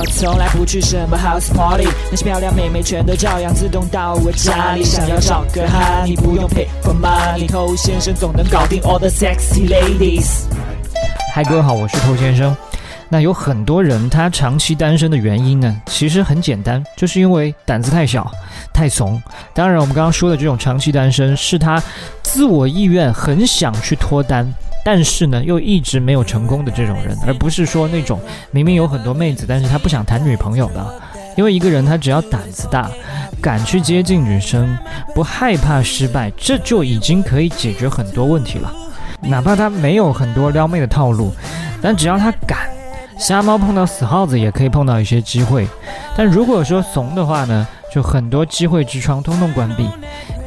[0.00, 4.82] 我从来不去什么 house party，那些漂亮妹妹全都照样自动到我家里。
[4.82, 10.44] 想要找个哈，你不用 pay for money，偷先生总能搞定 all the sexy ladies。
[11.34, 12.56] 嗨，各位好，我是偷先生。
[13.10, 18.26] 那有很多人他长期单身的原因呢，其实很简单，就是因为胆子太小、
[18.72, 19.22] 太怂。
[19.52, 21.82] 当然，我们刚刚说的这种长期单身，是他
[22.22, 24.50] 自我意愿很想去脱单，
[24.84, 28.20] 但是呢又一直没有成功的这种人，而不是说那种
[28.50, 31.00] 明明有很多妹子，但是他不想谈女朋友的。
[31.36, 32.90] 因为一个人他只要胆子大，
[33.40, 34.76] 敢去接近女生，
[35.14, 38.70] 不害怕失败，这就已经可以解决很多问题了。
[39.22, 41.32] 哪怕他没有很多撩妹的套路，
[41.80, 42.68] 但只要他敢。
[43.18, 45.68] 瞎猫碰到死耗子也可以碰到一些机会，
[46.16, 49.86] 但如果说怂的话呢，就很多机会之窗通通关闭。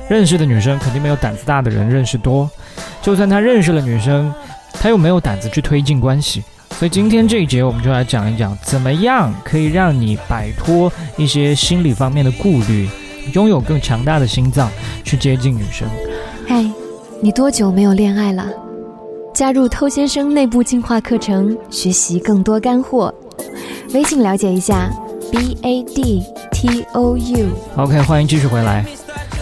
[0.09, 2.49] 认识的女生肯定没有胆子大的人认识多，
[3.01, 4.33] 就算他认识了女生，
[4.73, 6.43] 他又没有胆子去推进关系。
[6.71, 12.89] 所以今天这一节我们就来讲一讲，怎么样可以让你摆脱一些心理方面的顾虑，
[13.33, 14.69] 拥有更强大的心脏
[15.03, 15.87] 去接近女生。
[16.47, 16.65] 嗨，
[17.21, 18.47] 你多久没有恋爱了？
[19.33, 23.13] 加入偷先生内部进化课程，学习更多干货。
[23.93, 24.91] 微信了解一下
[25.31, 27.47] ，b a d t o u。
[27.77, 28.85] OK，欢迎继续回来。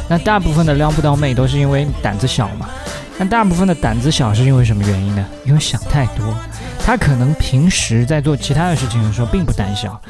[0.10, 2.70] 那大部分的撩不到妹都是因为胆子小嘛？
[3.22, 5.23] 但大部分的胆子小是因为什么原因呢？
[5.45, 6.25] 因为想太多。
[6.83, 10.02] 他可能平时在做其他的事情的时候并不胆小，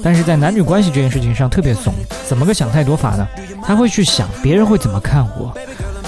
[0.00, 1.92] 但是在男女关系这件事情上特别怂。
[2.24, 3.26] 怎么个想太多法呢？
[3.64, 5.52] 他会去想别人会怎么看我，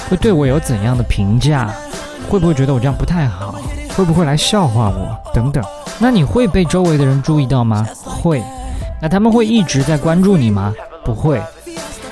[0.09, 1.75] 会对我有怎样的评价。
[2.31, 3.57] 会不会觉得我这样不太好？
[3.97, 5.19] 会不会来笑话我？
[5.35, 5.61] 等等。
[5.99, 7.85] 那你会被周围的人注意到吗？
[8.05, 8.41] 会。
[9.03, 10.73] 那他们会一直在关注你吗？
[11.05, 11.43] 不会。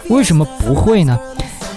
[0.08, 1.16] 为什么不会呢？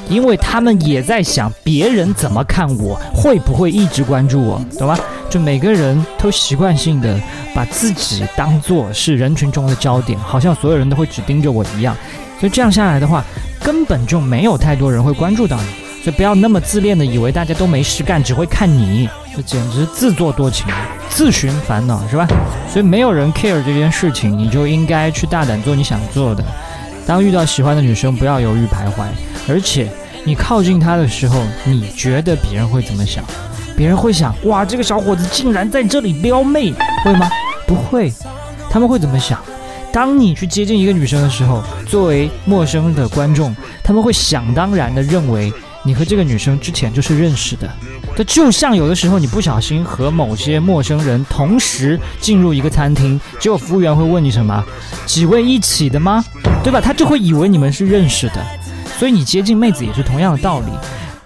[0.09, 4.63] 因为他们也在想别人怎么看我，会不会一直关注我？
[4.77, 4.97] 懂吗？
[5.29, 7.19] 就每个人都习惯性的
[7.53, 11.95] 把自己当做是人群中的焦点，好像所有人都会只盯着我一样。
[12.39, 13.23] 所以这样下来的话，
[13.61, 15.67] 根本就没有太多人会关注到你。
[16.03, 20.67] 所以不要那么自恋的以为大家都没事干，只会看你，这简直自作多情，
[21.09, 22.27] 自寻烦恼是吧？
[22.71, 26.45] 所以没有人 care 这件事情，你就应该去大胆做你想做的。
[27.07, 29.07] 当遇到喜欢的女生，不要犹豫徘徊，
[29.47, 29.89] 而且
[30.23, 33.23] 你靠近他的时候，你觉得别人会怎么想？
[33.77, 36.73] 别人会想，哇，这个小伙子竟然在这里撩妹，
[37.03, 37.29] 会吗？
[37.67, 38.11] 不会，
[38.69, 39.39] 他们会怎么想？
[39.91, 45.51] 当你去接近一个女生的时候，作为陌生的观众，他们会想当然的认为。
[45.87, 47.69] 你和这个女生之前就是认识的，
[48.15, 54.65] 这就像有的时候你不小心和某些陌生人同时进入一个餐厅，结果服务员会问你什么？
[55.05, 56.25] 几位一起的吗？
[56.63, 56.81] 对吧？
[56.81, 58.43] 他就会以为你们是认识的，
[58.97, 60.67] 所以你接近妹子也是同样的道理。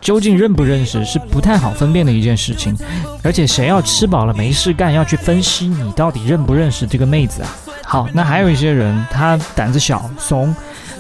[0.02, 2.74] 究竟认不认识是不太好分辨的一件事情，
[3.22, 7.50] 而且谁要吃饱了没事干要去分析你到底认不认识这个妹子啊？
[7.84, 10.56] 好，那还有一些人他胆子小怂。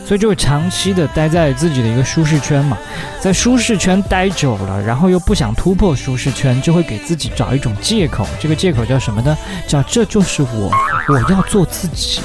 [0.05, 2.75] 所以就会长期的待在自己的一个舒适圈嘛，
[3.21, 8.27] 在舒适圈待久了，然后又不想突破舒适圈，就会给自己找一种借口。
[8.39, 9.37] 这个借口叫什么呢？
[9.67, 10.71] 叫这就是我，
[11.09, 12.21] 我要做自己。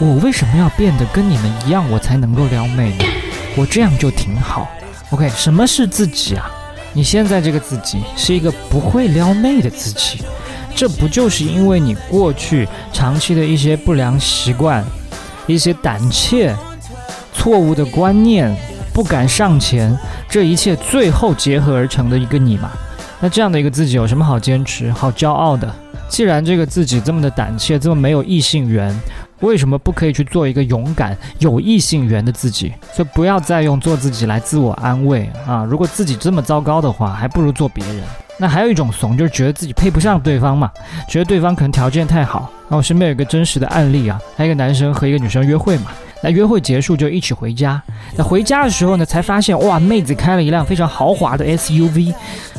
[0.00, 3.04] 我为什么要变得跟你们一样，我才能够撩妹呢？
[3.56, 4.68] 我这样就挺好。
[5.10, 6.50] OK，什么是自己啊？
[6.92, 10.22] 你现在这个自己是一个不会撩妹的自己，
[10.74, 14.84] 这不就是因为你过去长期的一些不良习惯，
[15.46, 16.54] 一些胆怯？
[17.32, 18.54] 错误的观念，
[18.92, 19.96] 不敢上前，
[20.28, 22.70] 这一切最后结合而成的一个你嘛？
[23.20, 25.72] 那这样的一个自己有什么好坚持、好骄傲的？
[26.08, 28.94] 既然这个自己这么的胆怯，这么没有异性缘，
[29.40, 32.72] 为什么不可以去做一个勇敢、有异性缘的自己？
[32.92, 35.64] 所以不要再用做自己来自我安慰啊！
[35.64, 38.02] 如果自己这么糟糕的话，还不如做别人。
[38.40, 40.70] 那还有一种怂，就是觉得自己配不上对方嘛，
[41.06, 42.50] 觉得对方可能条件太好。
[42.68, 45.92] 那我身边有一个真实的案例啊，还有一个男生和一个女生约会嘛。
[46.22, 47.82] 那约会结束就一起回家。
[48.16, 52.14] 那回家的时候呢，才发现哇，妹子开了一辆非常豪华的 SUV。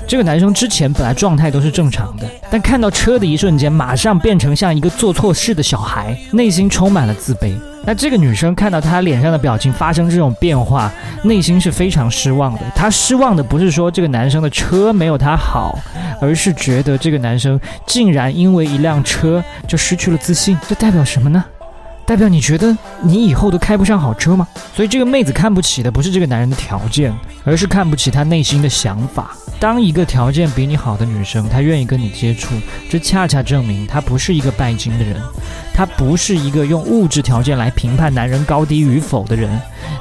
[0.08, 7.56] 这个男生之前本来状态都是正常的，但看到车的一瞬间，马上变成像一个做错事的小孩，内心充满了自卑。
[7.84, 10.92] 那这个女生看到他脸上的表情发生这种变化，
[11.24, 12.62] 内心是非常失望的。
[12.76, 15.80] 她失望的不是说这个男生的车没有她好，
[16.22, 20.58] 而是觉得这个男生竟然因为一辆车就失去了自信。
[20.68, 21.44] 这代表什么呢？
[22.12, 24.46] 代表你觉得你以后都开不上好车吗？
[24.76, 27.10] 所以这个妹子看不起的不是这个男人的条件，
[27.46, 29.32] 而是看不起他内心的想法。
[29.62, 32.54] 当一个条件比你好的女生，她愿意跟你接触，
[32.90, 35.16] 这恰恰证明她不是一个拜金的人，
[35.74, 39.50] 她不是一个用物质条件来评判男人高低与否的人。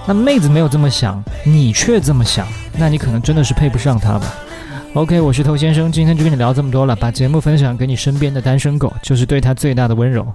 [0.05, 2.45] 那妹子没有这么想，你却这么想，
[2.77, 4.35] 那你可能真的是配不上她吧
[4.95, 10.27] ？OK，我是头先生，今天就跟你聊这么多了，把节目分享给你身边的单身狗，就是对他最大的温柔。